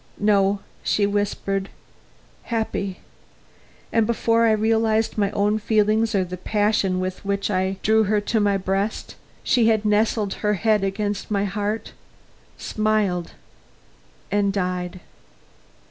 "No," 0.17 0.61
she 0.81 1.05
whispered, 1.05 1.69
"happy." 2.45 3.01
And 3.93 4.07
before 4.07 4.47
I 4.47 4.51
realized 4.51 5.15
my 5.15 5.29
own 5.29 5.59
feelings 5.59 6.15
or 6.15 6.23
the 6.23 6.37
passion 6.37 6.99
with 6.99 7.23
which 7.23 7.51
I 7.51 7.77
drew 7.83 8.05
her 8.05 8.19
to 8.21 8.39
my 8.39 8.57
breast, 8.57 9.15
she 9.43 9.67
had 9.67 9.85
nestled 9.85 10.33
her 10.41 10.55
head 10.55 10.83
against 10.83 11.29
my 11.29 11.45
heart, 11.45 11.91
smiled 12.57 13.33
and 14.31 14.51
died. 14.51 15.01